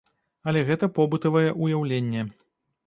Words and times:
Але 0.51 0.63
гэта 0.69 0.91
побытавае 0.97 1.47
ўяўленне. 1.63 2.21